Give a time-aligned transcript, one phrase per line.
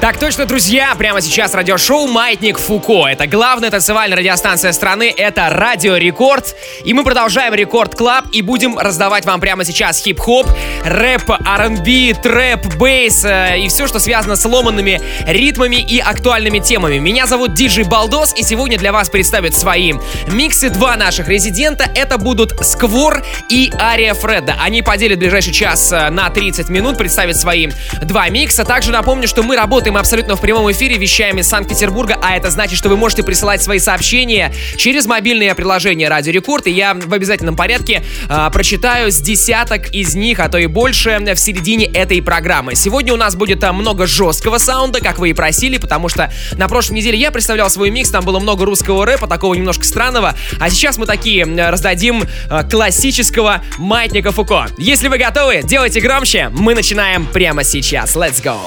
[0.00, 3.06] Так точно, друзья, прямо сейчас радиошоу «Маятник Фуко».
[3.06, 6.56] Это главная танцевальная радиостанция страны, это Радио Рекорд.
[6.86, 10.46] И мы продолжаем Record Club и будем раздавать вам прямо сейчас хип-хоп,
[10.86, 16.96] рэп, R&B, трэп, bass э, и все, что связано с ломанными ритмами и актуальными темами.
[16.96, 19.92] Меня зовут Диджей Балдос, и сегодня для вас представят свои
[20.28, 21.86] миксы два наших резидента.
[21.94, 24.54] Это будут Сквор и Ария Фредда.
[24.62, 27.68] Они поделят ближайший час э, на 30 минут, представят свои
[28.00, 28.64] два микса.
[28.64, 32.50] Также напомню, что мы работаем мы абсолютно в прямом эфире, вещаем из Санкт-Петербурга, а это
[32.50, 37.12] значит, что вы можете присылать свои сообщения через мобильное приложение Радио Рекорд, и я в
[37.12, 42.22] обязательном порядке э, прочитаю с десяток из них, а то и больше, в середине этой
[42.22, 42.74] программы.
[42.74, 46.68] Сегодня у нас будет а, много жесткого саунда, как вы и просили, потому что на
[46.68, 50.70] прошлой неделе я представлял свой микс, там было много русского рэпа, такого немножко странного, а
[50.70, 54.68] сейчас мы такие раздадим э, классического маятника Фуко.
[54.78, 58.14] Если вы готовы, делайте громче, мы начинаем прямо сейчас.
[58.14, 58.58] Let's go!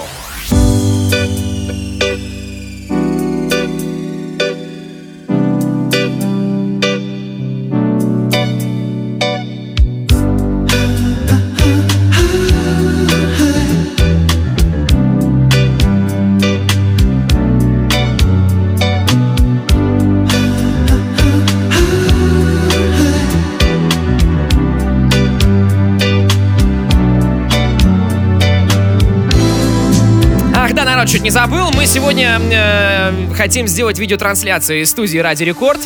[31.24, 31.72] Не забыл.
[31.72, 35.80] Мы сегодня э, хотим сделать видеотрансляцию из студии Ради Рекорд.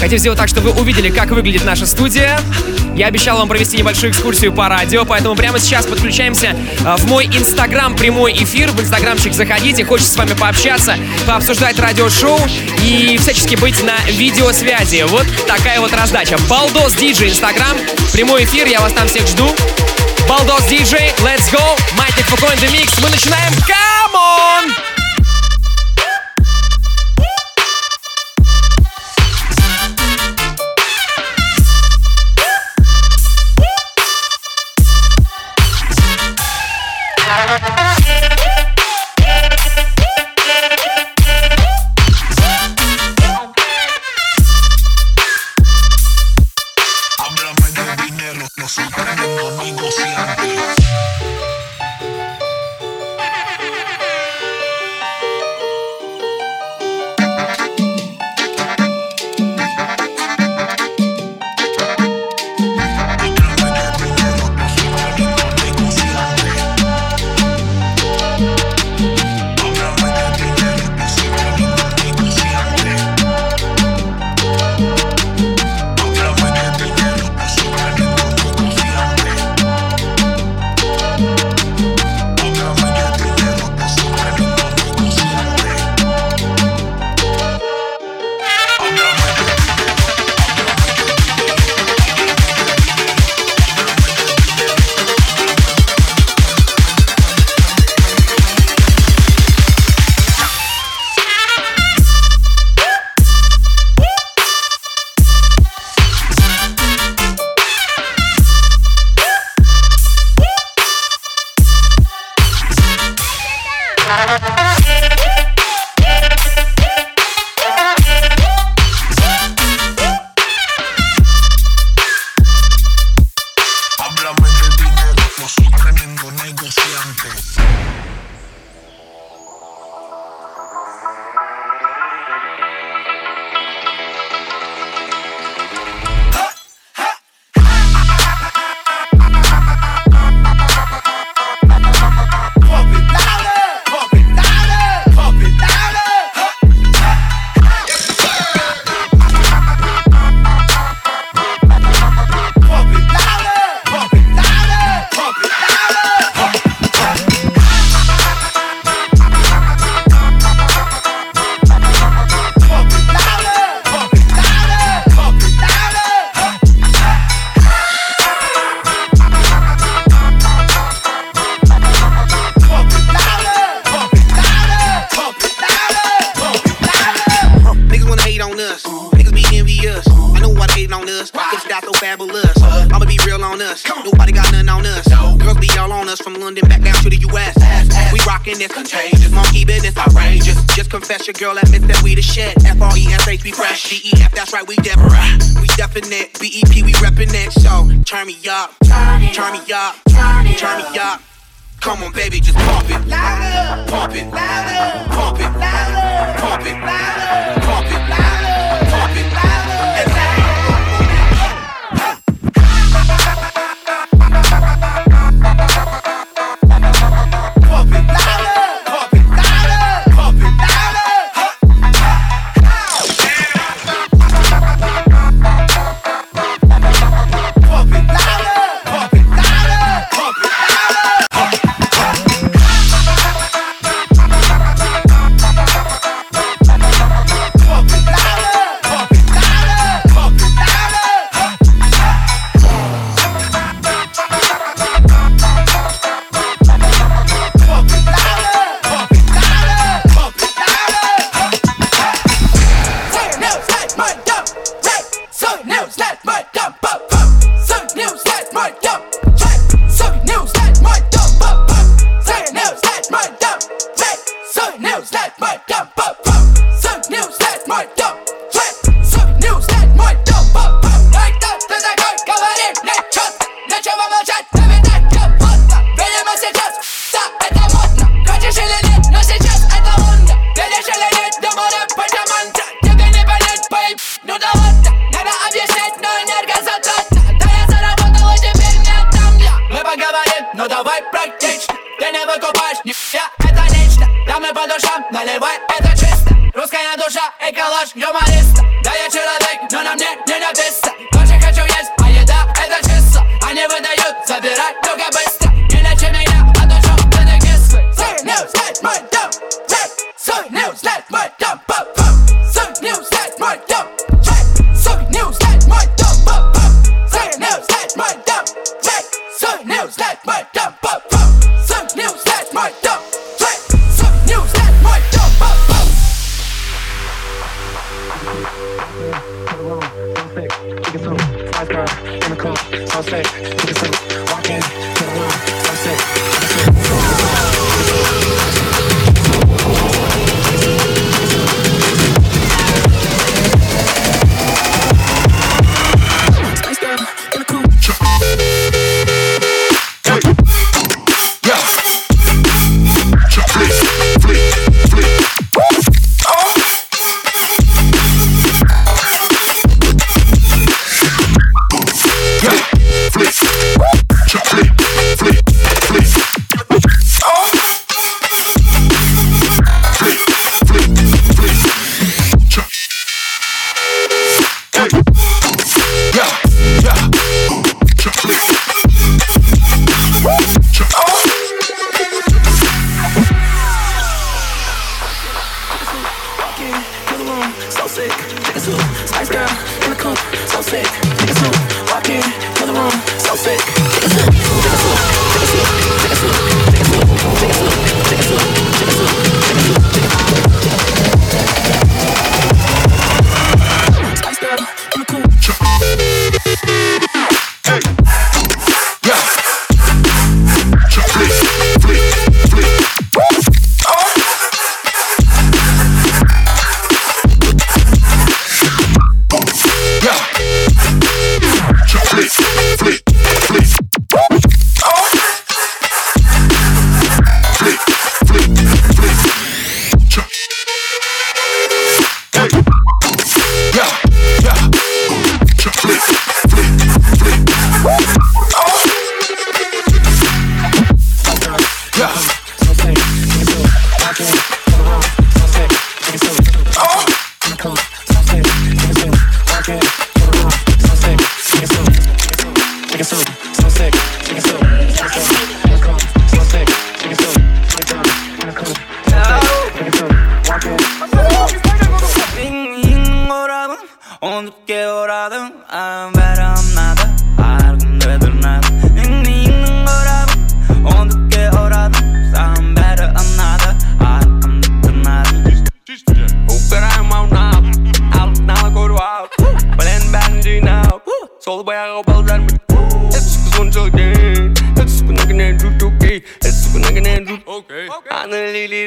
[0.00, 2.40] Хотим сделать так, чтобы вы увидели, как выглядит наша студия.
[2.96, 7.26] Я обещал вам провести небольшую экскурсию по радио, поэтому прямо сейчас подключаемся э, в мой
[7.26, 8.70] инстаграм прямой эфир.
[8.70, 12.40] В инстаграмчик заходите, хочется с вами пообщаться, пообсуждать радиошоу
[12.82, 15.04] и всячески быть на видеосвязи.
[15.06, 16.38] Вот такая вот раздача.
[16.48, 17.76] Балдос Диджей Инстаграм,
[18.14, 19.54] прямой эфир, я вас там всех жду.
[20.32, 21.76] Балдос Диджей, let's go!
[21.94, 22.98] Маятник Фуко in the mix.
[23.02, 23.52] Мы начинаем.
[23.66, 24.91] Come on!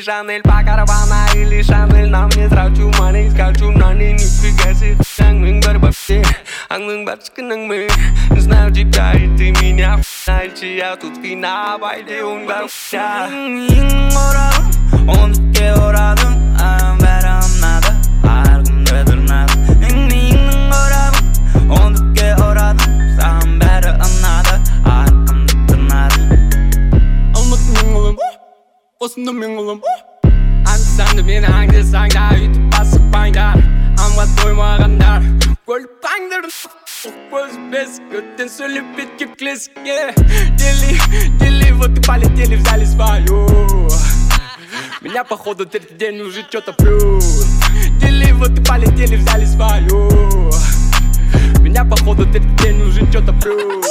[0.06, 2.08] Шанель по каравана или Шанель.
[2.08, 6.24] На мне трачу мани, скачу на ней Нифига себе, ангмин барбапте
[6.70, 7.90] Ангмин барчкин ангмин
[8.38, 14.06] Знаю тебя и ты меня Знаете, я а тут кина, байде он бар Ең
[15.08, 16.25] он ке оралым
[29.06, 29.82] Осында мен ұлым
[30.66, 33.60] Аңсаңды мені аңдесаңдар Үйтіп басыппаңдар
[34.02, 35.28] Амға тоймағандар
[35.70, 36.48] Көлпаңдар
[37.30, 40.00] Көз без көттен сөйлеп бетке клеске
[40.58, 40.98] Дели,
[41.38, 43.46] дели, вот и полетели взяли свою
[45.02, 47.46] Меня походу третий день уже что-то плюс
[48.02, 50.10] Дели, вот и полетели взяли свою
[51.75, 53.84] Меня походу день уже что-то плюс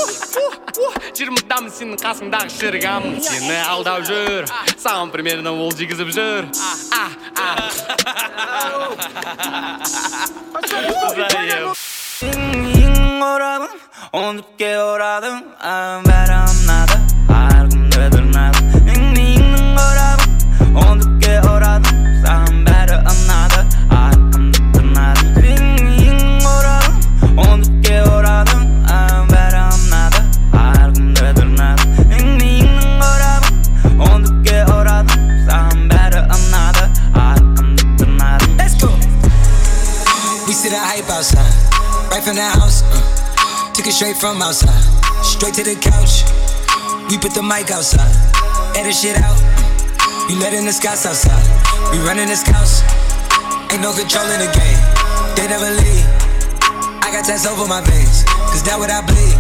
[1.18, 4.48] жиырмадамын сенің қасыңдағы шірігамын сені алдап жүр
[4.80, 6.48] саған примерно ол жегізіп жүр
[12.24, 13.76] ең орадым
[14.16, 14.40] он
[16.08, 16.96] бәрі ұнады
[17.36, 18.73] арғымды дұрнады менің
[43.94, 44.82] straight from outside,
[45.22, 46.26] straight to the couch.
[47.06, 48.10] We put the mic outside,
[48.74, 49.38] edit shit out.
[50.26, 51.46] We letting the scouts outside,
[51.94, 52.82] we running the scouts.
[53.70, 54.80] Ain't no control in the game,
[55.38, 56.02] they never leave.
[57.06, 59.38] I got tats over my veins, cause that what I bleed.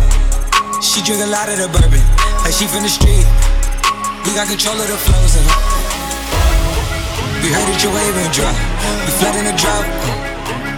[0.78, 2.06] She drink a lot of the bourbon,
[2.46, 3.26] like she from the street.
[4.22, 5.50] We got control of the flows and
[7.42, 8.54] we heard that your wave ain't dry.
[9.02, 9.82] We flood in the drop.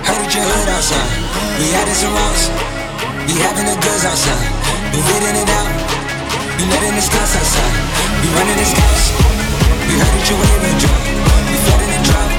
[0.01, 1.13] Heard that your hood outside.
[1.61, 2.76] We added some routes.
[3.27, 4.51] Be having the girls outside,
[4.93, 5.71] be reading it out.
[6.57, 7.75] Be letting the scouts outside,
[8.23, 9.11] be running the scouts.
[9.87, 11.03] We heard that you were in drop,
[11.51, 12.31] we flooding and drop.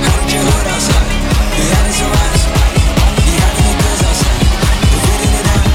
[0.00, 1.08] Heard that you heard outside,
[1.56, 2.42] we having some rides.
[3.24, 4.40] Be having the girls outside,
[4.88, 5.68] be reading it out.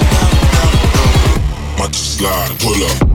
[1.79, 3.14] Might just slide pull up.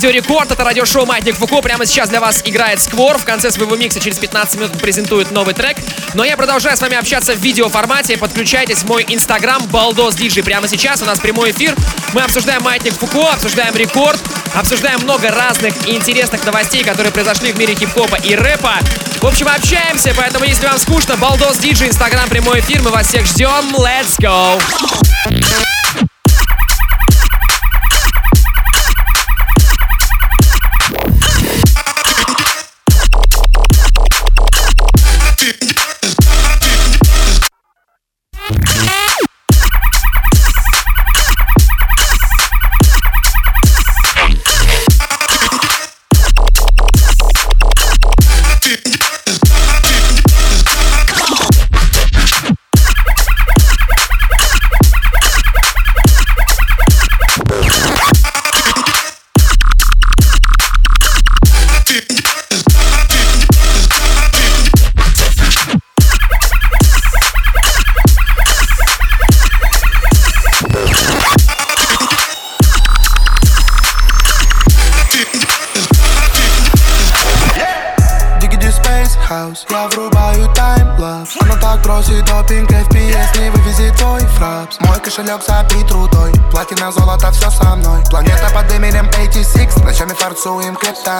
[0.00, 1.60] Радио Рекорд, это радиошоу Маятник Фуко.
[1.60, 3.18] Прямо сейчас для вас играет Сквор.
[3.18, 5.76] В конце своего микса через 15 минут презентует новый трек.
[6.14, 8.16] Но я продолжаю с вами общаться в видеоформате.
[8.16, 10.42] Подключайтесь в мой инстаграм Балдос Диджи.
[10.42, 11.76] Прямо сейчас у нас прямой эфир.
[12.14, 14.18] Мы обсуждаем Маятник Фуко, обсуждаем Рекорд,
[14.54, 18.78] обсуждаем много разных и интересных новостей, которые произошли в мире хип-хопа и рэпа.
[19.20, 23.26] В общем, общаемся, поэтому если вам скучно, Балдос Диджи, инстаграм прямой эфир, мы вас всех
[23.26, 23.76] ждем.
[23.76, 24.58] Let's go!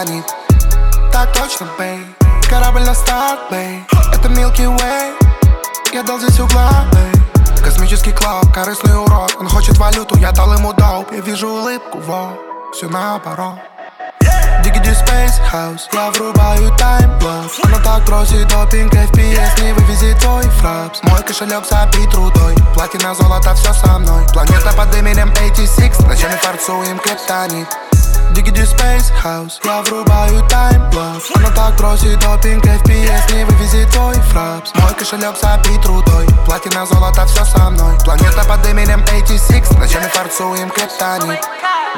[0.00, 0.25] Криптонит
[1.12, 2.07] Так точно, бей,
[2.49, 5.12] корабль на старт, бей Это Milky Way,
[5.92, 9.37] я дал здесь угла, бей Космический клауд, корыстный урод.
[9.38, 12.33] Он хочет валюту, я дал ему доп Я вижу улыбку, во,
[12.73, 13.59] все наоборот.
[14.64, 15.83] Дигиди Space House.
[15.92, 17.61] Я врубаю таймлапс.
[17.64, 21.02] Она так бросит допинг FPS не вывезет твой фрапс.
[21.02, 24.26] Мой кошелек забит трудой Платина, золото, все со мной.
[24.33, 27.69] Планета под именем 86 Ночами фарцуем криптонит
[28.34, 29.60] Дигиди Space House.
[29.64, 31.30] Я врубаю таймлапс.
[31.34, 34.72] Она так бросит допинг FPS не вывезет твой фрапс.
[34.75, 36.26] Мой кошелек забит трудой.
[36.46, 41.40] Платина, золото, все со мной Планета под именем 86 Ночами фарцуем криптонит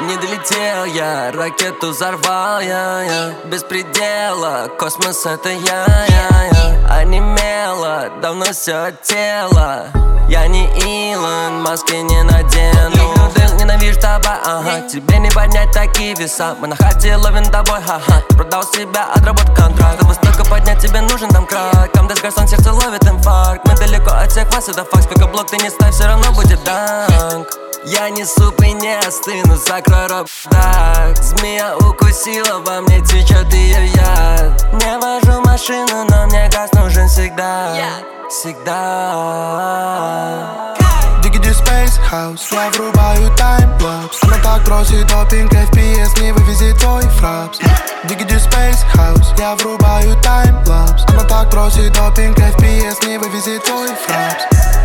[0.00, 3.34] не долетел я, ракету взорвал я, я.
[3.44, 6.96] Без предела, космос это я, я, я.
[6.96, 9.86] Онемело, давно все тело.
[10.28, 10.64] Я не
[11.12, 13.14] Илон, маски не надену.
[13.58, 14.88] Ненавижу тобой, ага.
[14.88, 16.56] Тебе не поднять такие веса.
[16.60, 18.22] Мы на хате ловим тобой, ха-ха.
[18.30, 21.90] Продал себя, отработал контракт Чтобы столько поднять, тебе нужен там крак.
[21.92, 23.66] Там гарсон, сердце ловит инфаркт.
[23.66, 25.04] Мы далеко от всех вас, это факт.
[25.04, 27.48] Сколько блок ты не ставь, все равно будет данк.
[27.84, 31.16] Я не суп и не остыну, закрой рот так.
[31.20, 34.64] Змея укусила, во мне течет ее яд.
[34.74, 37.74] Не вожу машину, но мне газ нужен всегда.
[38.30, 39.72] Всегда
[41.52, 42.40] Дигиди Space House.
[42.50, 44.18] Я врубаю таймлапс.
[44.22, 47.58] Она так бросит допинг FPS не вывезет твой фрапс.
[48.04, 49.38] Дигиди Space House.
[49.38, 51.04] Я врубаю таймлапс.
[51.08, 54.44] Она так бросит допинг FPS не вывезет твой фрапс.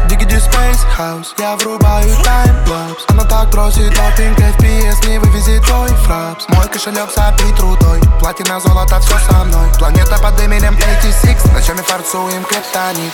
[0.09, 1.27] Дигиди Space House.
[1.37, 3.05] Я врубаю таймлапс.
[3.07, 6.49] Она так бросит допинг FPS не вывезет твой фрапс.
[6.49, 9.69] Мой кошелек забит трудой Платина, золото, все со мной.
[9.79, 13.13] Планета под именем 86 Ночами фарцуем криптонит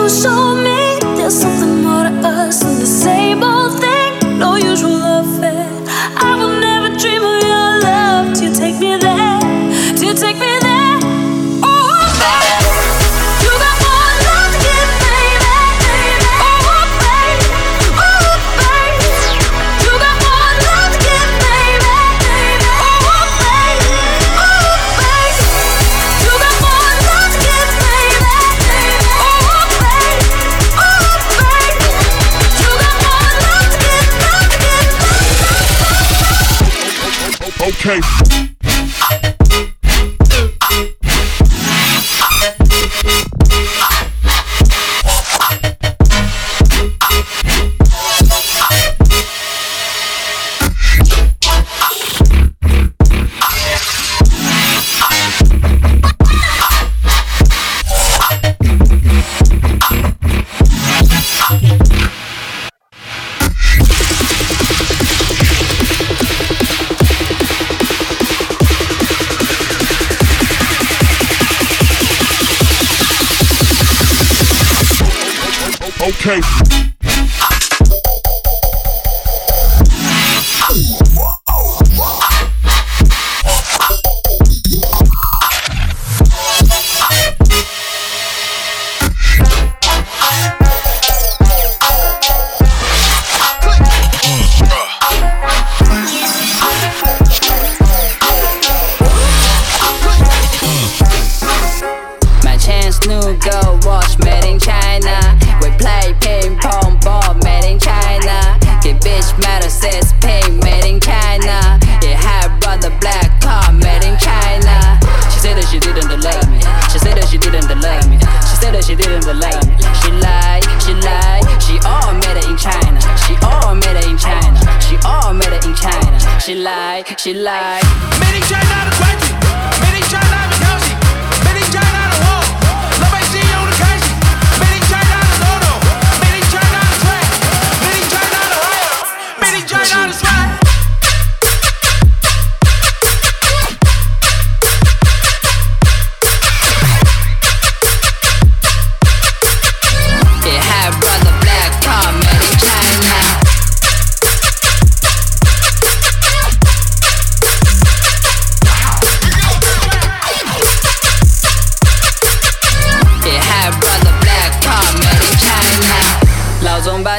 [0.00, 4.38] You show me there's something more to us than the same old thing.
[4.38, 5.69] No usual affair.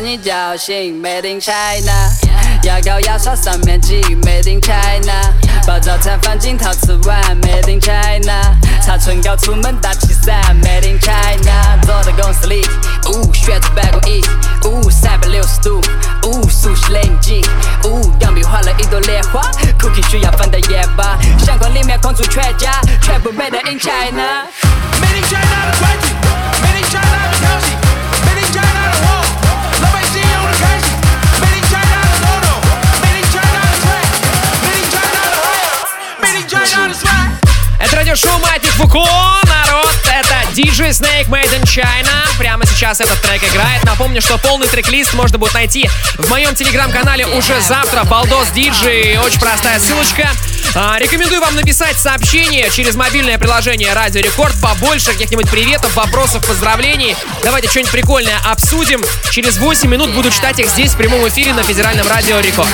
[0.02, 1.92] 你叫醒，Made in China。
[2.64, 5.32] 牙膏牙刷上面挤，Made in China。
[5.68, 8.58] 包早餐放进陶瓷碗，Made in China。
[8.82, 11.80] 擦唇膏出门打气伞，Made in China。
[11.86, 12.68] 坐在公司里，
[13.10, 14.24] 呜，旋转办公椅，
[14.66, 15.80] 呜，三百六十度，
[16.26, 17.46] 呜，熟悉雷击，
[17.84, 19.42] 呜，钢笔画了一朵莲花
[19.78, 24.48] ，Cookie 需要放到夜吧，相框里面空出全家，全部 Made in China。
[25.00, 26.14] Made in China 的传奇
[26.64, 27.21] ，Made in China
[37.92, 39.06] Это радиошоу Маятник Фуко,
[39.50, 42.26] народ, это DJ Snake Made in China.
[42.38, 43.84] Прямо сейчас этот трек играет.
[43.84, 48.06] Напомню, что полный трек-лист можно будет найти в моем телеграм-канале уже завтра.
[48.06, 50.30] Балдос Диджи, очень простая ссылочка.
[50.74, 54.56] А, рекомендую вам написать сообщение через мобильное приложение Радио Рекорд.
[54.62, 57.18] Побольше каких-нибудь приветов, вопросов, поздравлений.
[57.44, 59.04] Давайте что-нибудь прикольное обсудим.
[59.32, 62.70] Через 8 минут буду читать их здесь в прямом эфире на Федеральном Радио Рекорд.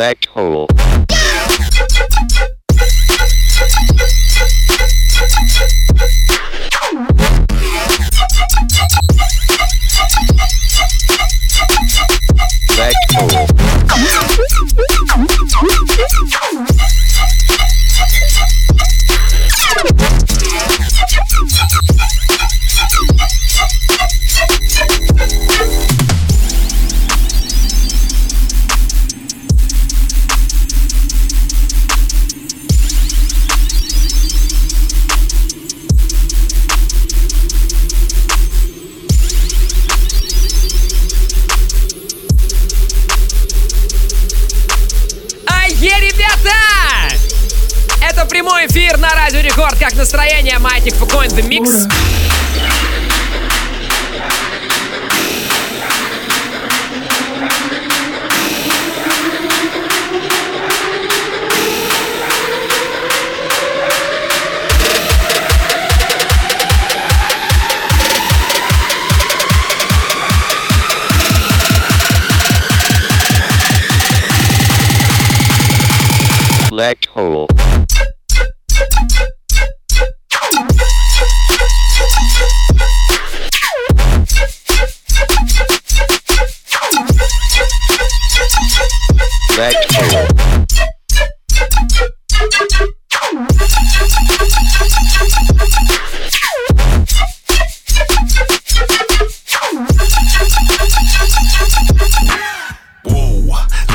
[0.00, 0.79] select all.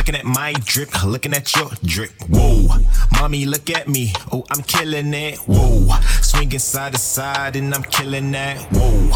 [0.06, 2.12] Looking at my drip, looking at your drip.
[2.30, 2.68] Whoa,
[3.20, 4.13] mommy, look at me.
[4.32, 5.39] Oh, I'm killing it.
[5.48, 5.88] Whoa,
[6.22, 8.56] swinging side to side and I'm killing that.
[8.72, 9.10] Whoa,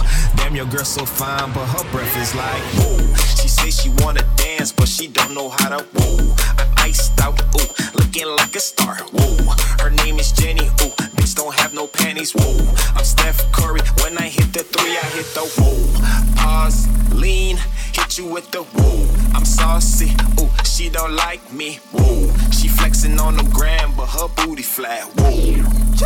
[0.49, 3.15] damn, your girl so fine, but her breath is like whoa.
[3.39, 5.83] She say she wanna dance, but she don't know how to.
[5.83, 7.39] Whoa, I'm iced out.
[7.55, 8.95] Ooh, looking like a star.
[9.11, 10.65] Whoa, her name is Jenny.
[10.65, 12.33] Ooh, bitch don't have no panties.
[12.33, 12.57] Whoa,
[12.95, 13.81] I'm Steph Curry.
[14.01, 16.35] When I hit the three, I hit the whoa.
[16.35, 17.57] Pause, lean,
[17.93, 19.35] hit you with the whoa.
[19.35, 20.11] I'm saucy.
[20.39, 21.79] Ooh, she don't like me.
[21.91, 25.03] Whoa, she flexing on the gram, but her booty flat.
[25.19, 25.99] Whoa.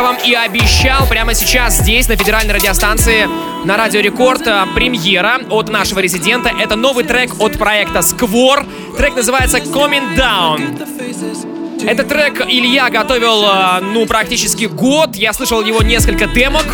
[0.00, 3.28] Я вам и обещал, прямо сейчас здесь, на федеральной радиостанции,
[3.66, 6.50] на Радио Рекорд, э, премьера от нашего резидента.
[6.58, 8.64] Это новый трек от проекта Сквор.
[8.96, 11.86] Трек называется Coming Down.
[11.86, 15.16] Этот трек Илья готовил, э, ну, практически год.
[15.16, 16.64] Я слышал его несколько демок.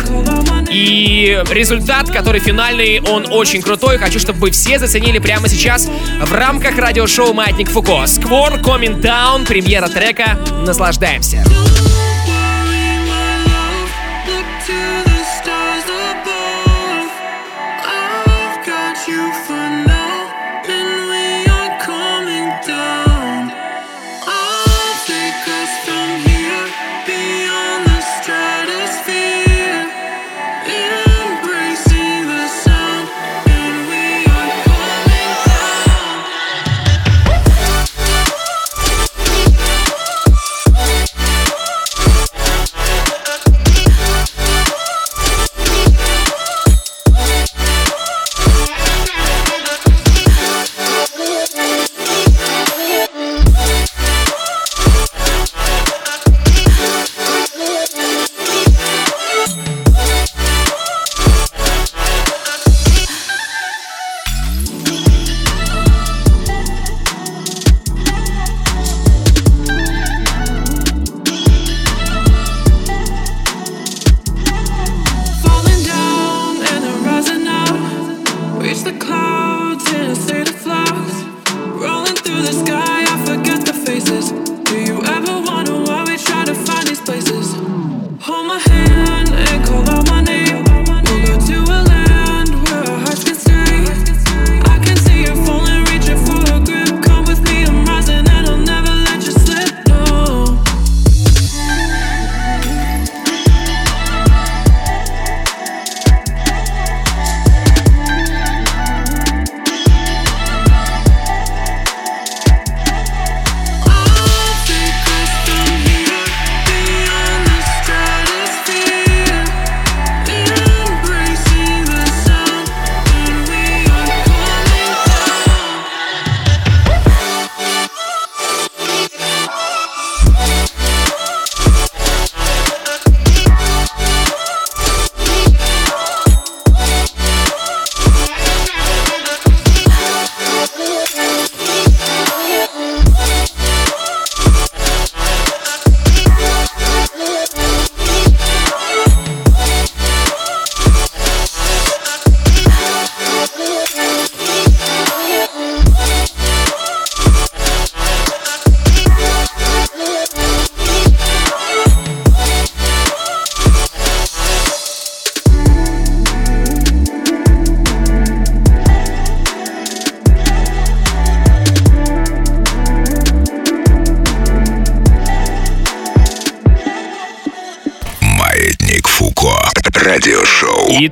[0.71, 3.97] И результат, который финальный, он очень крутой.
[3.97, 5.89] Хочу, чтобы вы все заценили прямо сейчас
[6.21, 8.07] в рамках радиошоу «Маятник Фуко».
[8.07, 10.39] Сквор, Coming Down, премьера трека.
[10.65, 11.43] Наслаждаемся.
[11.43, 12.06] Falling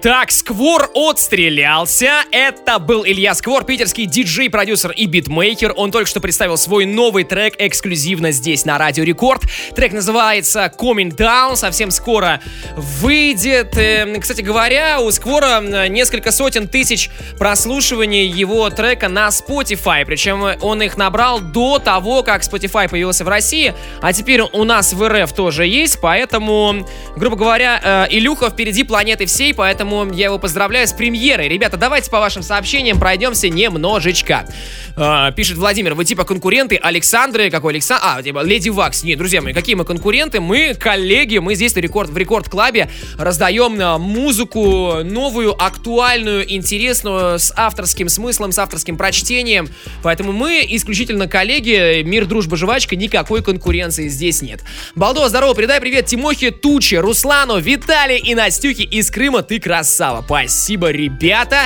[0.06, 0.32] Итак,
[0.66, 2.24] Сквор отстрелялся.
[2.32, 5.74] Это был Илья Сквор, питерский диджей, продюсер и битмейкер.
[5.76, 9.44] Он только что представил свой новый трек эксклюзивно здесь на Радио Рекорд.
[9.76, 11.56] Трек называется Coming Down.
[11.56, 12.42] Совсем скоро
[12.76, 13.78] выйдет.
[13.78, 20.04] Эм, Кстати говоря, у Сквора несколько сотен тысяч прослушиваний его трека на Spotify.
[20.04, 23.76] Причем он их набрал до того, как Spotify появился в России.
[24.02, 26.00] А теперь у нас в РФ тоже есть.
[26.02, 31.50] Поэтому, грубо говоря, э, Илюха впереди планеты всей, поэтому я его поздравляю с премьерой.
[31.50, 34.48] Ребята, давайте по вашим сообщениям пройдемся немножечко.
[34.96, 38.04] Э, Пишет Владимир, вы типа конкуренты Александры, какой Александр?
[38.06, 39.04] А, типа Леди Вакс.
[39.04, 40.40] Нет, друзья мои, какие мы конкуренты?
[40.40, 47.54] Мы коллеги, мы здесь на рекорд, в рекорд-клабе раздаем э, музыку новую, актуальную, интересную, с
[47.56, 49.68] авторским смыслом, с авторским прочтением.
[50.04, 54.62] Поэтому мы исключительно коллеги, мир, дружба, жвачка, никакой конкуренции здесь нет.
[54.96, 59.44] Балдо, здорово, передай привет Тимохе Туче, Руслану, Виталию и Настюхе из Крыма.
[59.44, 60.22] Ты красава.
[60.46, 61.62] Спасибо, ребята.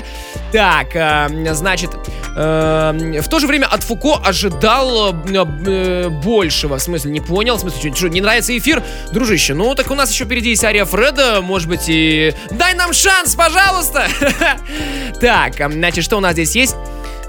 [0.54, 1.92] Так, э, значит,
[2.36, 6.78] э, в то же время от Фуко ожидал э, э, большего.
[6.78, 7.58] В смысле, не понял?
[7.58, 8.82] В смысле, что, что, не нравится эфир?
[9.12, 12.34] Дружище, ну так у нас еще впереди есть Ария Фреда, может быть, и...
[12.52, 14.08] Дай нам шанс, пожалуйста!
[15.20, 16.76] Так, э, значит, что у нас здесь есть?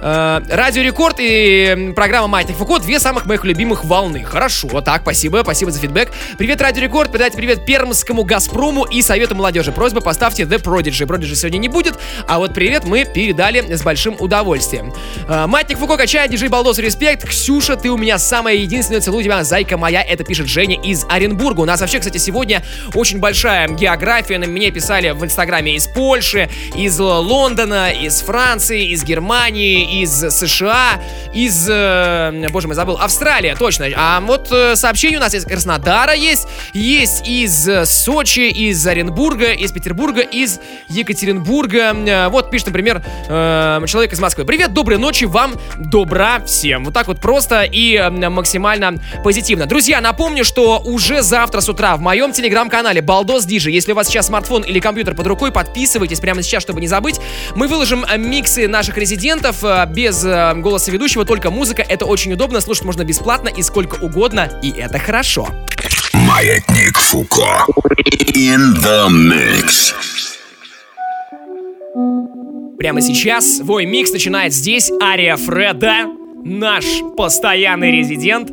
[0.02, 4.24] Э, Радио Рекорд и программа Маятник Фуко две самых моих любимых волны.
[4.24, 6.10] Хорошо, так, спасибо, спасибо за фидбэк.
[6.38, 9.72] Привет, Радио Рекорд, передайте привет Пермскому Газпрому и Совету молодежи.
[9.72, 11.06] Просьба поставьте The Prodigy.
[11.06, 14.92] Prodigy сегодня не будет, а вот привет мы передали с большим удовольствием.
[15.28, 17.28] Э, Маятник Фуко качает, диджей Балдос, респект.
[17.28, 20.02] Ксюша, ты у меня самая единственная, целую тебя, зайка моя.
[20.02, 21.60] Это пишет Женя из Оренбурга.
[21.60, 22.62] У нас вообще, кстати, сегодня
[22.94, 24.38] очень большая география.
[24.38, 31.00] На мне писали в Инстаграме из Польши, из Лондона, из Франции, из Германии, из США,
[31.34, 33.86] из, э, боже мой, забыл, Австралия, точно.
[33.96, 39.52] А вот э, сообщение у нас из Краснодара есть, есть из э, Сочи, из Оренбурга,
[39.52, 42.28] из Петербурга, из Екатеринбурга.
[42.30, 44.44] Вот пишет, например, человек из Москвы.
[44.44, 46.84] Привет, доброй ночи, вам добра всем.
[46.84, 49.66] Вот так вот просто и максимально позитивно.
[49.66, 54.08] Друзья, напомню, что уже завтра с утра в моем телеграм-канале Балдос Диджи, если у вас
[54.08, 57.20] сейчас смартфон или компьютер под рукой, подписывайтесь прямо сейчас, чтобы не забыть.
[57.54, 61.82] Мы выложим миксы наших резидентов э, без э, голоса ведущего, только музыка.
[61.82, 65.48] Это очень удобно, слушать можно бесплатно и сколько угодно, и это хорошо.
[66.12, 67.66] Маятник Фуко.
[68.34, 69.94] In the mix.
[72.78, 76.06] Прямо сейчас свой микс начинает здесь Ария Фреда,
[76.44, 76.84] наш
[77.16, 78.50] постоянный резидент.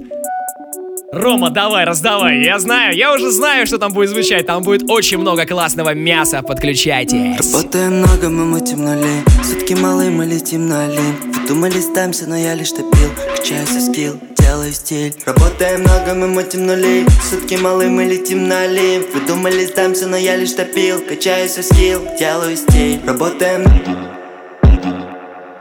[1.12, 2.44] Рома, давай, раздавай.
[2.44, 4.46] Я знаю, я уже знаю, что там будет звучать.
[4.46, 6.42] Там будет очень много классного мяса.
[6.42, 7.54] Подключайтесь.
[7.54, 12.56] Работаем много, мы мутим нули Сутки малые, мы летим на Вы думали, сдамся, но я
[12.56, 13.10] лишь топил.
[13.38, 15.14] Качаю скилл, делаю стиль.
[15.26, 20.18] Работаем много, мы мутим нули Сутки малые, мы летим на лин Вы думали, сдамся, но
[20.18, 21.00] я лишь топил.
[21.08, 23.00] Качаю свой скилл, делаю стиль.
[23.08, 23.64] Работаем.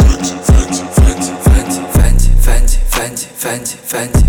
[0.00, 0.82] Фэнти, фэнти,
[1.44, 4.26] фэнти, фэнти, фэнти, фэнти,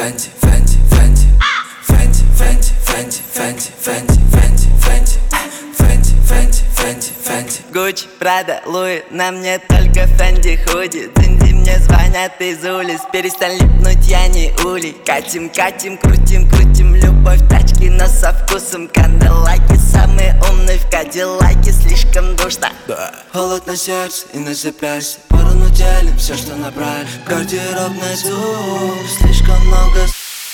[0.00, 1.26] фэнти, фэнти, фэнти,
[1.82, 7.58] фэнти, фэнти, фэнти, фэнти, фэнти, фэнти, фэнти, фэнти, фэнти, фэнти, фэнти, фэнти.
[7.74, 13.00] Гуччи, Прада, Луи, на мне только Фэнди худи Динди мне звонят из улиц.
[13.12, 14.96] Перестань липнуть, я не улей.
[15.06, 16.94] Катим, катим, крутим, крутим.
[16.94, 18.88] Любовь, тачки, но со вкусом.
[18.88, 21.72] Канделаки, самые умные в Кадиллаке.
[21.72, 22.70] Слишком душно.
[23.32, 25.20] Холод на сердце и на запястье.
[25.28, 27.06] Порону делим все, что набрали.
[27.26, 30.06] Гардеробный звук Слишком много.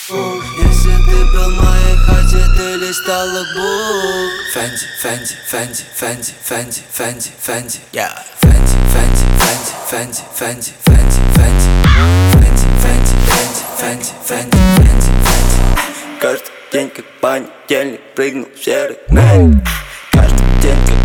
[0.08, 7.80] Если ты был моей хате, ты листал лукбук Фэнти, Фэнти, Фэнти, Фэнти, Фэнти, Фэнти, Фэнти,
[7.92, 8.10] yeah.
[8.40, 9.24] Фэнти, Фэнти,
[9.88, 11.05] Фэнти, Фэнти, Фэнти,
[11.36, 11.68] Фэнти,
[12.40, 15.86] Фэнти, Фэнти, Фэнти, Фэнти, Фэнти, Фэнти, Фэнти.
[16.20, 19.62] Каждый день как понедельник прыгнул в серый мэн
[20.12, 20.98] Каждый день как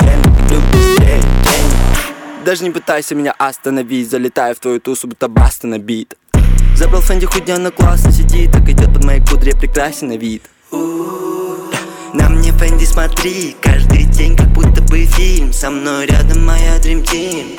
[0.00, 5.66] понедельник, люблю быстрее денег Даже не пытайся меня остановить Залетаю в твою тусу, будто баста
[5.66, 6.14] набит
[6.74, 10.42] Забрал Фэнди худя на классно сидит Так идет под моей кудре, прекрасен на вид.
[10.72, 15.52] На мне Фэнди смотри Каждый день как будто бы фильм.
[15.52, 17.58] Со мной рядом моя Dream Team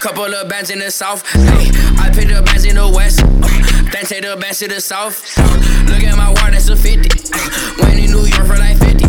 [0.00, 1.26] Couple of bands in the south.
[1.32, 3.20] Hey, I pick the bands in the west.
[3.20, 5.20] Uh, then take the bands to the south.
[5.36, 5.42] Uh,
[5.90, 7.10] look at my water, that's a 50.
[7.34, 9.04] Uh, Went in New York for like 50.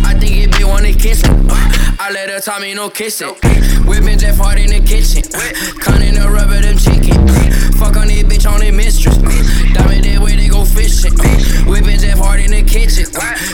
[0.00, 1.36] I think it be wanna kiss me.
[2.00, 3.36] I let her tell me no kissing.
[3.84, 5.22] Whipping Jeff Hard in the kitchen.
[5.80, 7.20] Cutting the rubber, them chicken.
[7.76, 9.18] Fuck on this bitch on the mistress.
[9.76, 10.03] Diamond
[10.88, 11.64] that way they.
[11.70, 13.06] Whipping Jeff Hard in the kitchen.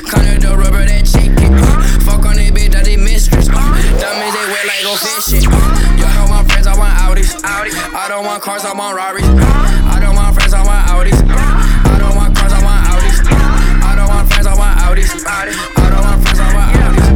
[0.08, 1.54] Cutting the rubber, that chicken.
[2.02, 3.46] Fuck on this bitch, that the mistress.
[3.46, 5.42] Diamonds they wet like go fishing.
[5.42, 7.38] Yo, I don't want friends, I want Audis.
[7.44, 9.26] I don't want cars, I want Rarries.
[9.26, 11.20] I don't want friends, I want Audis.
[11.22, 13.18] I don't want cars, I want Audis.
[13.30, 15.10] I don't want friends, I want Audis.
[15.26, 15.46] I
[15.90, 17.08] don't want friends, I want Audis.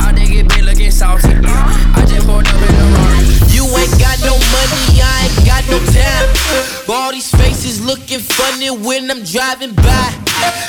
[0.00, 1.36] I think it be looking salty.
[1.36, 3.28] I just pulled up in a Rari.
[3.52, 4.89] You ain't got no money,
[5.60, 6.28] got no time.
[6.88, 10.08] All these faces looking funny when I'm driving by.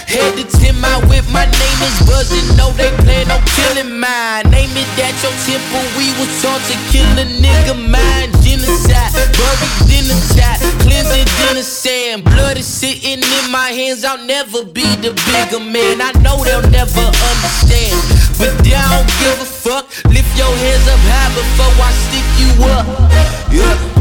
[0.08, 2.58] Headed to my whip, my name is buzzing.
[2.58, 4.50] No, they plan on killing mine.
[4.52, 8.32] Name it at your temple, we was taught to kill a nigga mind.
[8.44, 10.18] Genocide, buried in the
[10.84, 12.24] cleansing in the sand.
[12.24, 16.02] Blood is sitting in my hands, I'll never be the bigger man.
[16.02, 17.96] I know they'll never understand,
[18.38, 19.88] but I don't give a fuck.
[20.12, 22.86] Lift your hands up high before I stick you up.
[23.52, 24.01] Yeah.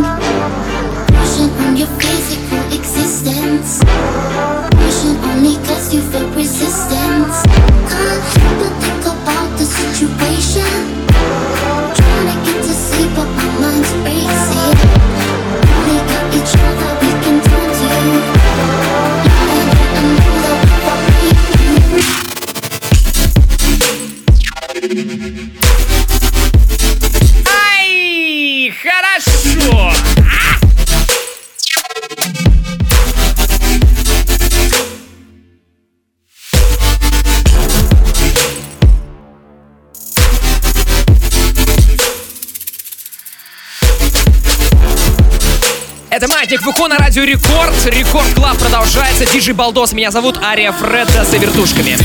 [47.11, 47.73] радио Рекорд.
[47.87, 49.25] Рекорд Клаб продолжается.
[49.25, 49.91] Диджей Балдос.
[49.91, 51.97] Меня зовут Ария Фредда с вертушками.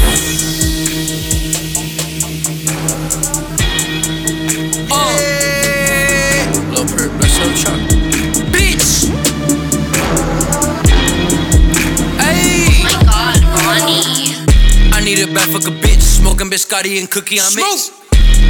[15.33, 16.01] Bad fuck a bitch.
[16.01, 17.91] Smoking biscotti and cookie on mix.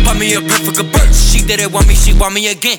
[0.04, 1.32] Pop me a perfect a burst.
[1.32, 2.78] She didn't want me, she want me again.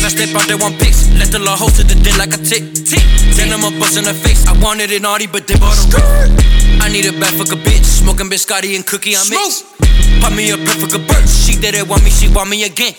[0.00, 1.12] If I step out, they want pics.
[1.12, 2.64] Let the law hold to the dick like a tick.
[2.72, 3.04] Tick!
[3.36, 4.48] Then I'm a bust in her face.
[4.48, 6.32] I wanted it naughty, but they bought a ring.
[6.80, 7.84] I need a bad fuck a bitch.
[7.84, 9.60] Smoking biscotti and cookie on mix.
[10.24, 11.44] Pop me a perfect a burst.
[11.44, 12.96] She did it want me, she want me again.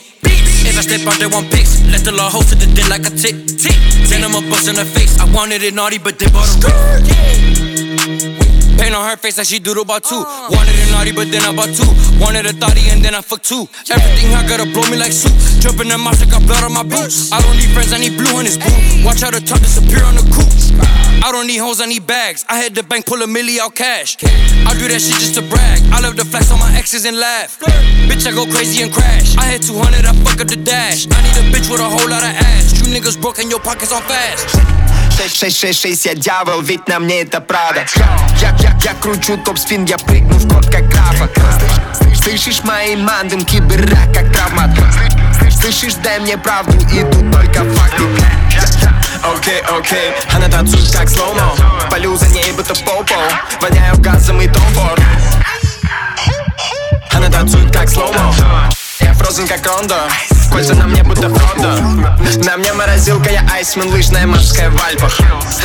[0.61, 1.81] If I step out, they want pics.
[1.89, 3.49] Let the law hold to the dick like a tick.
[3.49, 3.73] Tick!
[4.05, 5.17] Then I'm a bust in her face.
[5.17, 7.40] I wanted it naughty, but they bought a ring.
[8.81, 10.17] Paint on her face like she doodle about two.
[10.17, 10.49] Oh.
[10.49, 11.85] Wanted it naughty, but then I bought two.
[12.17, 13.69] Wanted a thotty and then I fucked two.
[13.93, 15.37] Everything I gotta blow me like soup.
[15.61, 17.29] Jumping in my got blood on my boots.
[17.31, 19.05] I don't need friends, I need blue on this boot.
[19.05, 20.49] Watch how the tongue disappear on the coupe.
[21.21, 22.43] I don't need hoes, I need bags.
[22.49, 24.17] I hit the bank, pull a milli out cash.
[24.65, 25.77] I do that shit just to brag.
[25.93, 27.61] I love to flex on my exes and laugh.
[28.09, 29.37] Bitch, I go crazy and crash.
[29.37, 31.05] I hit 200, I fuck up the dash.
[31.05, 32.73] I need a bitch with a whole lot of ass.
[32.81, 34.57] You niggas broke and your pockets on fast.
[35.17, 37.85] 666, я дьявол, ведь на мне это Прада
[38.39, 41.29] я, я, я кручу топ-спин, я прыгну в код как графа.
[42.23, 44.69] Слышишь мои мандым, киберрак как травмат
[45.59, 48.03] Слышишь, дай мне правду, и тут только факты
[49.23, 51.55] Окей, окей, она танцует как слоумо.
[51.89, 53.15] Полю за ней, будто попо.
[53.61, 54.99] Воняю газом и томфор
[57.11, 58.33] Она танцует как слоумо
[59.01, 59.95] Я фрозен как Рондо
[60.51, 61.75] Кольца на мне будто Фродо
[62.45, 65.19] На мне морозилка, я айсмен, лыжная морская в Альпах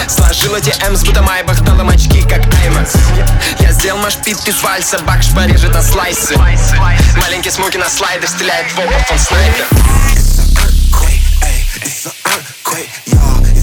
[0.08, 2.94] Сложил эти М's, будто Майбах, им очки, как Аймакс
[3.60, 6.36] Я сделал машпит из вальса, бакш порежет на слайсы
[7.16, 9.66] Маленький смоки на слайдах, стреляет в обувь, он снайпер
[11.86, 13.55] It's a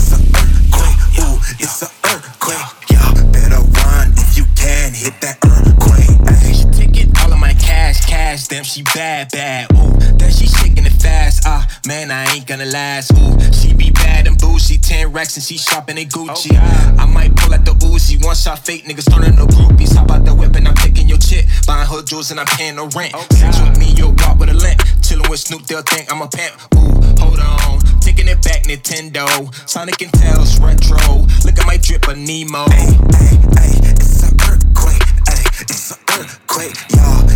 [8.54, 9.72] Damn, she bad, bad.
[9.74, 11.42] Ooh, that she shaking it fast.
[11.44, 13.12] Ah, man, I ain't gonna last.
[13.18, 14.78] Ooh, she be bad and bougie.
[14.78, 16.54] Ten racks and she shopping at Gucci.
[16.54, 18.24] I might pull out the Uzi.
[18.24, 19.96] One shot fake niggas turning to groupies.
[19.96, 21.48] Hop out the whip and I'm taking your chick.
[21.66, 23.16] Buying her jewels and I'm paying the rent.
[23.34, 24.80] Sex with me, you'll walk with a limp.
[25.02, 26.54] Chillin' with Snoop, they'll think I'm a pimp.
[26.78, 27.80] Ooh, hold on.
[28.02, 29.50] Taking it back, Nintendo.
[29.68, 31.26] Sonic and Tails retro.
[31.42, 32.70] Look at my drip, a Nemo.
[32.70, 35.02] Ay, ay, ay, it's an earthquake.
[35.26, 37.33] Ay, it's an earthquake, y'all.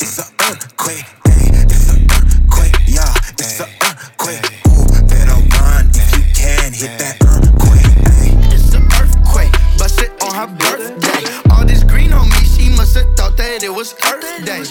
[0.00, 1.06] It's an earthquake.
[1.28, 1.56] Ooh, it's an earthquake.
[1.56, 3.16] Ay, it's an earthquake, y'all.
[3.38, 4.44] It's an earthquake.
[4.68, 7.88] Ooh, better run if you can hit that earthquake.
[8.04, 8.36] Ay.
[8.52, 11.24] It's an earthquake, bust it on her birthday.
[11.50, 14.64] All this green on me, she must have thought that it was Earth Day.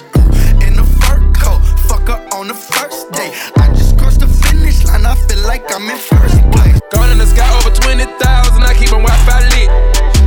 [0.65, 3.33] In a fur coat, fuck her on the first day.
[3.57, 6.79] I just crossed the finish line, I feel like I'm in first place.
[6.91, 9.69] Gone in the sky over 20,000, I keep my Wi-Fi lit.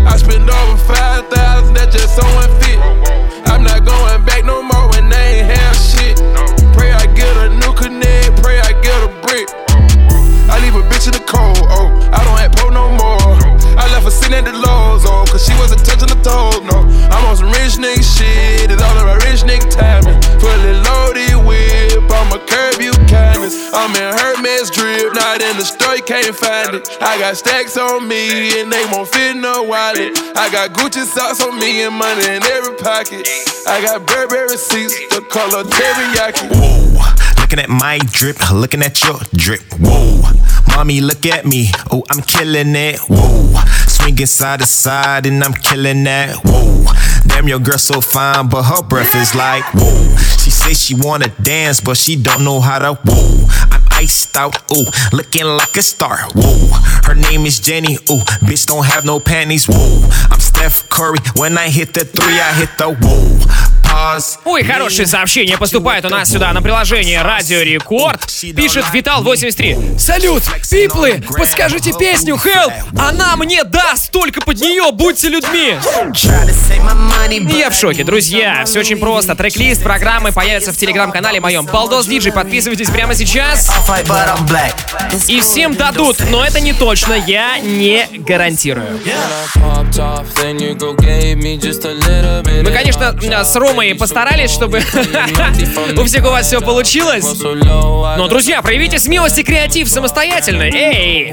[0.07, 2.66] I spend over 5,000, that just so unfit.
[22.47, 23.55] Curb you kindness.
[23.75, 26.89] I'm in Hermes drip, not in the store, can't find it.
[27.01, 30.17] I got stacks on me, and they won't fit no wallet.
[30.37, 33.29] I got Gucci socks on me, and money in every pocket.
[33.67, 36.49] I got Burberry receipts, the color teriyaki.
[36.55, 39.63] Whoa, looking at my drip, looking at your drip.
[39.81, 40.23] Whoa,
[40.69, 41.71] mommy, look at me.
[41.91, 43.01] Oh, I'm killing it.
[43.09, 43.55] Whoa,
[43.87, 46.37] swinging side to side, and I'm killing that.
[46.45, 46.85] Whoa,
[47.27, 50.36] damn, your girl so fine, but her breath is like whoa.
[50.67, 52.95] Say she wanna dance, but she don't know how to.
[53.05, 54.57] Whoa, I'm iced out.
[54.73, 56.27] Ooh, looking like a star.
[56.35, 56.75] Whoa,
[57.07, 57.95] her name is Jenny.
[58.11, 59.67] Ooh, bitch don't have no panties.
[59.69, 61.21] Whoa, I'm Steph Curry.
[61.37, 62.97] When I hit the three, I hit the.
[63.85, 64.39] Pause.
[64.45, 68.27] Ой, хорошее сообщение поступает у нас сюда на приложение Радио Рекорд.
[68.27, 69.99] Пишет Витал83.
[69.99, 72.73] Салют, пиплы, подскажите песню Help.
[72.99, 75.77] Она мне даст, только под нее будьте людьми.
[77.57, 78.65] Я в шоке, друзья.
[78.65, 79.35] Все очень просто.
[79.37, 81.67] Трек-лист программы появится в телеграм-канале моем.
[81.67, 83.71] Балдос Диджей, подписывайтесь прямо сейчас.
[85.29, 88.99] И всем дадут, но это не точно, я не гарантирую.
[92.63, 94.79] Мы, конечно, с Ромой постарались, чтобы
[95.99, 97.25] у всех у вас все получилось.
[98.17, 100.63] Но, друзья, проявите смелость и креатив самостоятельно.
[100.63, 101.31] Эй!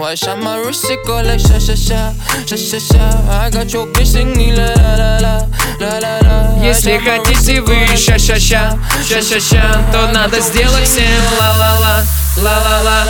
[6.64, 11.06] Если хотите вы ща-ща-ща, ща-ща-ща, то надо сделать всем
[11.38, 12.06] ла-ла-ла,
[12.38, 13.04] ла-ла-ла.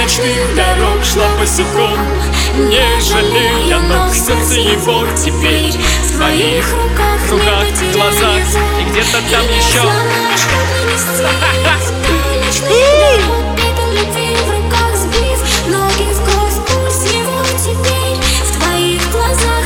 [0.08, 1.98] Ночных дорог шла босиком
[2.54, 5.72] Не жалея ног, сердце его теперь
[6.04, 8.42] В твоих руках, руках, глазах.
[8.80, 9.82] И где-то там еще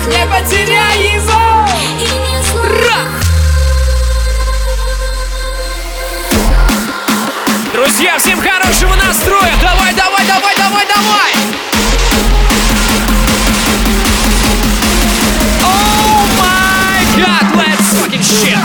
[0.08, 1.42] Не потеряй его!
[7.72, 9.52] Друзья, всем хорошего настроя!
[9.62, 11.32] Давай, давай, давай, давай, давай!
[15.64, 18.58] Oh my god, let's fucking shit!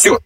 [0.00, 0.18] все.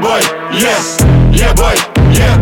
[0.00, 0.20] Yeah boy,
[0.58, 1.74] yeah, yeah boy,
[2.16, 2.36] yeah,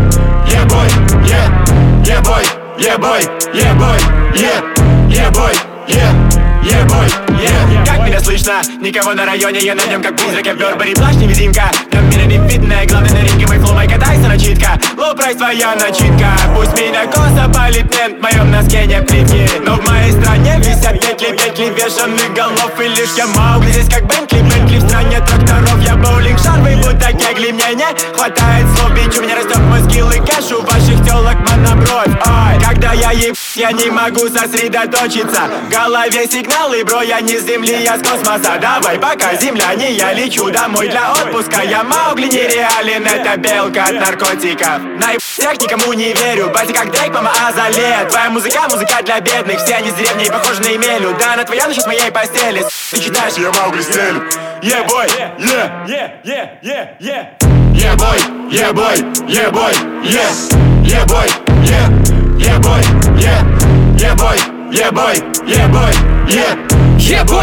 [0.46, 0.86] yeah boy,
[1.26, 2.42] yeah, yeah boy,
[2.78, 3.20] yeah boy,
[3.52, 3.98] yeah boy,
[4.40, 5.52] yeah, yeah boy,
[5.88, 7.86] yeah, yeah boy, yeah.
[7.86, 8.60] Как меня слышно?
[8.80, 11.70] Никого на районе, я на нем как призрак, я в Бербери плащ невидимка.
[11.90, 14.78] Там меня не видно, главное на ринге мой флоу, Майка Тайсона читка.
[14.96, 19.48] Лоу прайс твоя начитка, пусть меня косо палит мент, в моем носке не плитки.
[19.64, 24.06] Но в моей стране висят петли, петли вешанных голов, и лишь я Маугли здесь как
[24.06, 27.86] Бенкли, Бенкли в стране тракторов, я боулинг шарвы, будто кегли, мне не
[28.16, 32.14] хватает слов, бич, у меня растет мой скилл и кэш, у ваших телок монобровь.
[32.26, 37.44] Ой, когда я еб, я не могу сосредоточиться, в голове сигналы, бро, я не с
[37.44, 43.06] земли, я с космоса, давай, пока земляне, я лечу домой для отпуска, я Маугли нереален,
[43.06, 44.80] это белка от наркотиков.
[44.98, 49.62] На всех никому не верю, батя как Дрейк, мама Азале, твоя музыка, музыка для бедных,
[49.62, 53.00] все они с деревни и похожи на Емелю, да, она твоя насчет моей постели, ты
[53.00, 54.22] читаешь, я Маугли стелю,
[54.62, 55.06] yeah boy,
[55.38, 57.28] yeah, yeah, yeah, yeah, yeah.
[57.74, 58.18] Yeah boy,
[58.50, 58.96] yeah boy,
[59.28, 59.72] yeah boy,
[60.02, 60.32] yeah,
[60.82, 61.28] yeah boy,
[61.62, 61.88] yeah,
[62.36, 62.82] yeah boy,
[63.16, 63.44] yeah,
[63.96, 64.36] yeah boy,
[64.72, 65.14] yeah boy,
[65.46, 65.92] yeah boy,
[66.28, 66.77] yeah.
[67.08, 67.42] Yeah boy,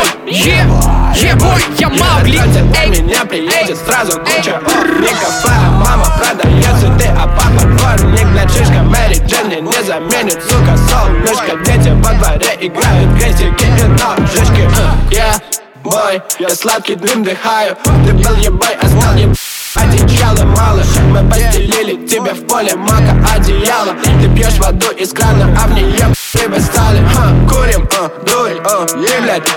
[1.79, 8.27] я Маугли, на меня приедет сразу куча А мама продает цветы, а папа дворник.
[8.27, 11.57] Блядь, шишка Мэри Дженни не заменит, сука, солнышко.
[11.65, 14.69] Дети во дворе играют крестики и ножички.
[15.09, 15.39] Я
[15.83, 17.75] бой, я сладкий дым дыхаю.
[18.05, 19.35] Ты был ебой, а стал еб...
[19.75, 23.95] Одеяла мало, мы постелили тебе в поле мака одеяло.
[24.21, 27.05] Ты пьешь воду из крана, а в нее рыбы стали.
[27.13, 29.47] Ха, Курим, а, дурь, а, и, блядь.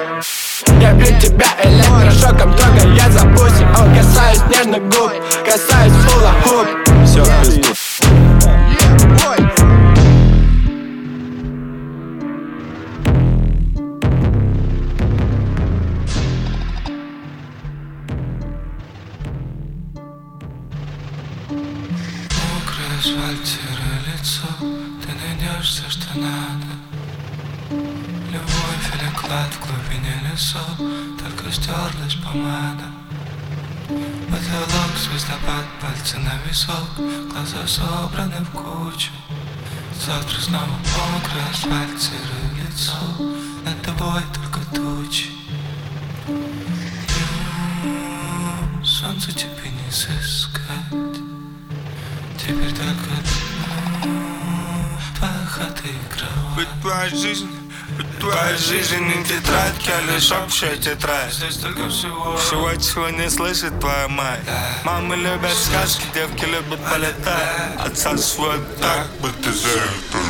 [0.81, 5.13] Я бью тебя электрошоком, трогая за пуси О, касаюсь нежных губ,
[5.45, 6.67] касаюсь фула хуп
[7.05, 8.58] Все, пизду
[23.09, 26.67] Мокрое асфальт, серое лицо Ты найдешь все, что надо.
[27.71, 32.85] Любовь или клад в глубине лесов Только стерлась помада.
[33.89, 36.97] Потолок, звездопад, пальцы на висок
[37.31, 39.11] Глаза собраны в кучу.
[40.05, 42.99] Завтра снова мокрый асфальт, серое лицо
[43.65, 45.31] Над тобой только тучи.
[48.85, 51.18] Солнце тебе не сыскать
[52.49, 52.75] Теперь
[55.21, 56.57] хата и кровать.
[56.57, 57.51] Ведь твоя жизнь,
[57.99, 61.31] ведь твоя жизнь не тетрадь, а лишь общая тетрадь.
[61.31, 62.39] Здесь только всего.
[62.39, 64.41] Всего, чего не слышит твоя мать.
[64.85, 67.77] Мамы любят сказки, девки любят полетать.
[67.85, 70.23] Отсасывают так, будто зеркало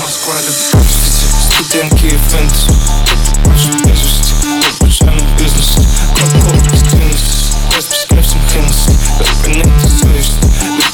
[0.00, 0.86] Москва любит
[1.50, 2.70] студентки и фэнтези
[3.44, 4.34] Вашу близость,
[4.78, 5.74] побежаем бизнес
[6.14, 10.93] Кока-кола без ценности Квест без кэпсом Хеннесси Как понять совесть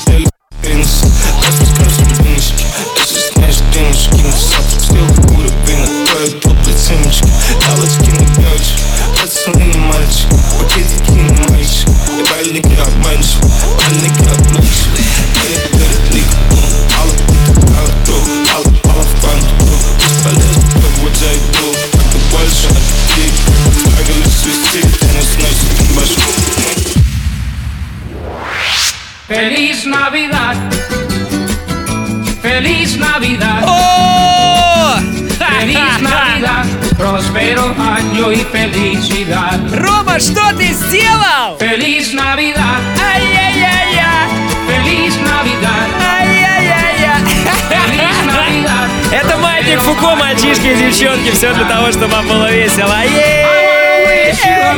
[50.00, 51.30] Фуко, мальчишки и девчонки.
[51.32, 52.94] Все для того, чтобы вам было весело.
[53.02, 53.44] Ей!
[54.06, 54.74] Wish you a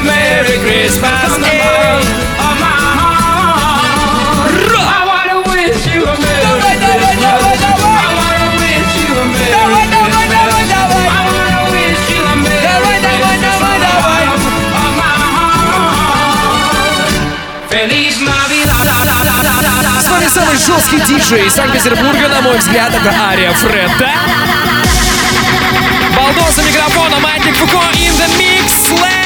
[0.00, 2.23] Merry Christmas.
[20.14, 24.12] Вами самый жесткий диджей Санкт-Петербурга, на мой взгляд, это Ария Фредда.
[26.16, 28.92] Балдон за микрофоном, Маятник Фуко in the mix.
[29.00, 29.23] Let's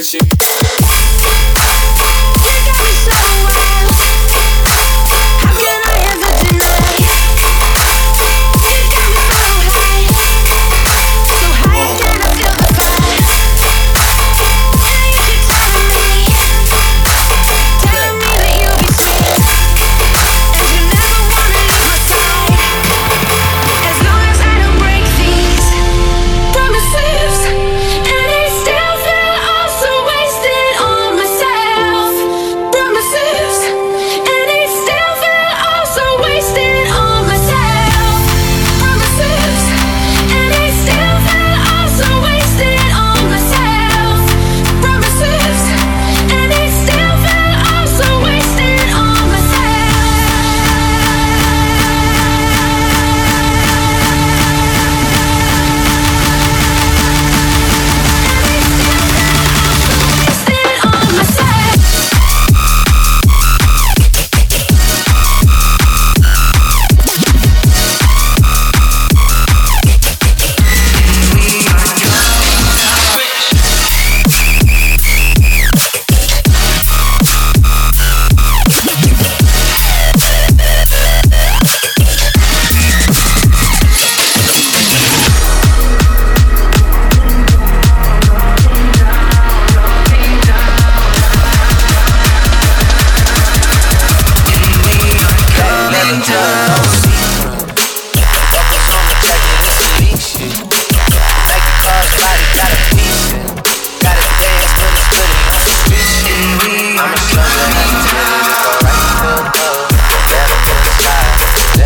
[0.00, 0.59] with you.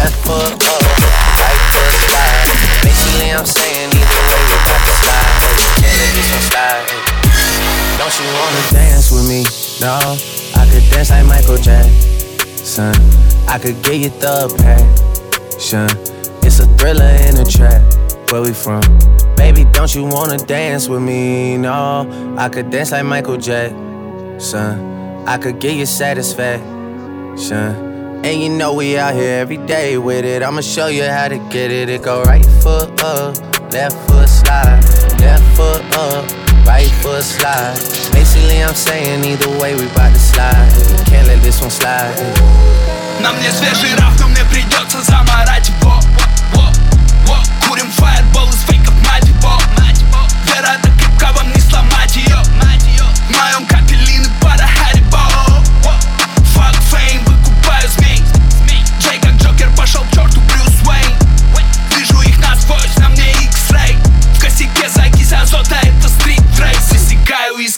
[0.05, 0.83] Left foot up,
[1.41, 2.45] right foot slide.
[2.85, 5.33] Basically, I'm saying either way got to slide.
[6.29, 6.85] One slide.
[7.97, 9.49] Don't you wanna dance with me?
[9.81, 9.97] No,
[10.61, 12.93] I could dance like Michael Jackson.
[13.49, 15.89] I could get you the passion.
[16.43, 17.81] It's a thriller in a trap.
[18.31, 18.83] Where we from?
[19.37, 21.57] Baby, don't you wanna dance with me?
[21.57, 25.25] No, I could dance like Michael Jackson.
[25.27, 27.94] I could get you satisfaction.
[28.24, 30.44] And you know we out here every day with it.
[30.44, 31.90] I'ma show you how to get it.
[31.90, 33.38] It go right foot up,
[33.72, 34.84] left foot slide,
[35.20, 36.26] left foot up,
[36.68, 37.76] right foot slide.
[38.12, 40.70] Basically, I'm saying either way we bout to slide.
[41.08, 42.16] Can't let this one slide.
[43.20, 46.00] На мне свежий раф, но мне придется заморать его
[46.54, 46.72] Во,
[47.28, 47.44] во.
[47.68, 49.60] Курим фаербол из фейков, мать его
[50.46, 53.68] Вера так крепка, вам не сломать ее В моем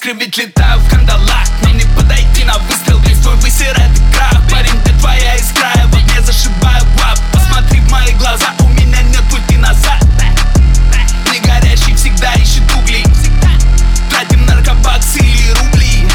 [0.07, 1.49] искры, ведь в кандалах.
[1.63, 4.43] Мне не подойти на выстрел, твой высер это крах.
[4.51, 9.03] Парень, ты твоя искра, я в огне зашибаю баб Посмотри в мои глаза, у меня
[9.03, 10.03] нет пути назад.
[11.33, 13.05] Не горящий всегда ищет угли.
[14.11, 16.09] Тратим наркобаксы или рубли.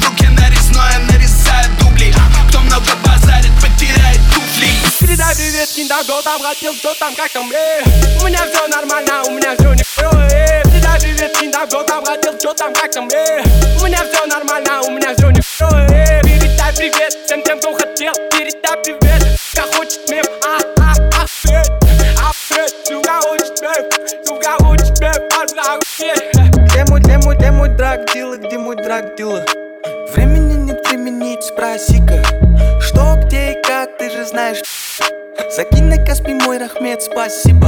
[0.00, 2.14] В руке нарезное, нарезаю дубли.
[2.48, 4.68] Кто много базарит, потеряет туфли.
[5.00, 7.82] Передай привет, кинда, кто там хотел, там, как там, э.
[8.20, 10.62] У меня все нормально, у меня все не э.
[10.64, 12.04] Передай привет, кинда, кто там
[12.40, 13.42] кто там, как там, э?
[13.78, 16.22] У меня все нормально, у меня все не э?
[16.22, 21.62] Передай привет всем тем, кто хотел Передай привет, как хочет мем, а, а, а, э
[22.18, 26.14] А, э, сука, хочет мем, сука, хочет мем, а, э
[26.64, 29.44] Где мой, где мой, где мой драг дилер, где мой драг дилер?
[30.14, 32.22] Времени нет применить, спроси-ка
[32.80, 34.62] Что, где и как, ты же знаешь.
[35.54, 37.66] Закинь на Каспий мой рахмет, спасибо.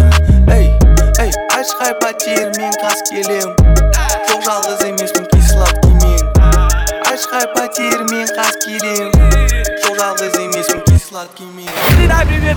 [0.50, 0.70] Эй,
[1.18, 3.02] эй, ашхай потер, мен қас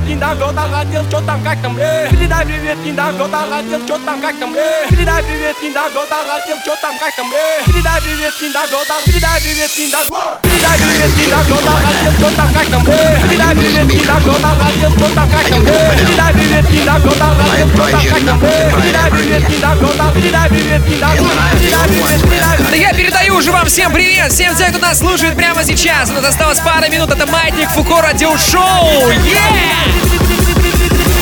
[0.05, 3.79] Кинда, кто там хотел, что там, как там, э Передай привет, Кинда, кто там хотел,
[3.85, 7.33] что там, как там, э Передай привет, Кинда, кто там хотел, что там, как там,
[7.33, 9.97] э Передай привет, Кинда, кто там, передай привет, Кинда,
[10.43, 14.33] Передай привет, Кинда, кто там хотел, что там, как там, э Передай привет, Кинда, кто
[14.37, 18.05] там хотел, что там, как там, э Передай привет, Кинда, кто там хотел, что там,
[18.05, 21.09] как там, э Передай привет, Кинда, кто там, передай привет, Кинда,
[21.57, 25.35] передай привет, передай Да я передаю уже вам всем привет, всем тем, кто нас слушает
[25.35, 26.11] прямо сейчас.
[26.11, 29.09] У нас осталось пара минут, это Маятник Фуко Радиошоу.
[29.25, 29.94] Yeah!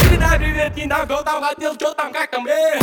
[0.09, 2.79] Передай привет, Кинда, кто там хотел, что там, как там, э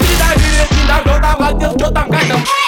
[0.00, 2.61] Передай привет, Кинда, кто там хотел, что там, как там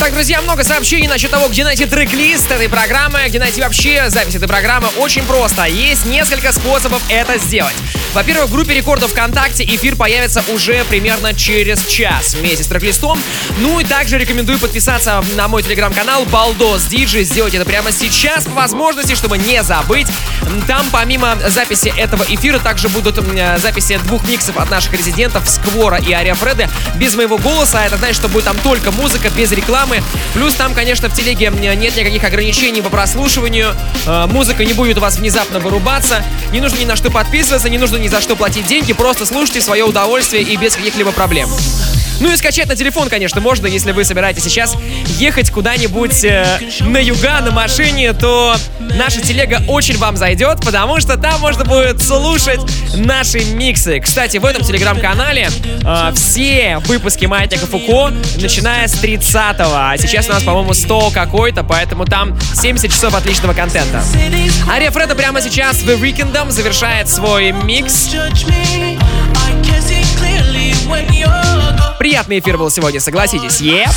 [0.00, 4.36] Итак, друзья, много сообщений насчет того, где найти трек-лист этой программы, где найти вообще запись
[4.36, 4.86] этой программы.
[4.98, 5.64] Очень просто.
[5.64, 7.74] Есть несколько способов это сделать.
[8.14, 13.20] Во-первых, в группе рекордов ВКонтакте эфир появится уже примерно через час вместе с трек-листом.
[13.58, 17.24] Ну и также рекомендую подписаться на мой телеграм-канал Балдос Диджи.
[17.24, 20.06] Сделать это прямо сейчас по возможности, чтобы не забыть.
[20.68, 25.98] Там помимо записи этого эфира также будут э, записи двух миксов от наших резидентов Сквора
[25.98, 27.84] и Ария Фреды без моего голоса.
[27.84, 29.87] Это значит, что будет там только музыка, без рекламы.
[30.34, 33.74] Плюс там, конечно, в телеге нет никаких ограничений по прослушиванию.
[34.06, 36.24] Э, Музыка не будет у вас внезапно вырубаться.
[36.52, 38.92] Не нужно ни на что подписываться, не нужно ни за что платить деньги.
[38.92, 41.48] Просто слушайте свое удовольствие и без каких-либо проблем.
[42.20, 44.76] Ну и скачать на телефон, конечно, можно, если вы собираетесь сейчас
[45.18, 48.56] ехать куда-нибудь э, на юга на машине, то
[48.96, 52.60] наша телега очень вам зайдет, потому что там можно будет слушать
[52.96, 54.00] наши миксы.
[54.00, 55.48] Кстати, в этом телеграм-канале
[55.84, 61.62] э, все выпуски Маятника Фуко, начиная с 30-го, а сейчас у нас, по-моему, 100 какой-то,
[61.62, 64.02] поэтому там 70 часов отличного контента.
[64.68, 68.08] Ария Фреда прямо сейчас в The Weekendом завершает свой микс.
[71.98, 73.60] Приятный эфир был сегодня, согласитесь.
[73.60, 73.88] Еп.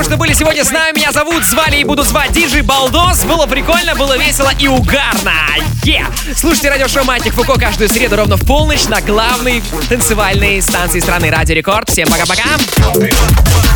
[0.00, 0.96] Всем, что были сегодня с нами.
[0.96, 3.24] Меня зовут, звали и буду звать Диджей Балдос.
[3.24, 5.32] Было прикольно, было весело и угарно.
[5.84, 6.06] Yeah.
[6.36, 11.54] Слушайте радиошоу Маятник Фуко каждую среду ровно в полночь на главной танцевальной станции страны Радио
[11.54, 11.88] Рекорд.
[11.90, 13.69] Всем пока-пока.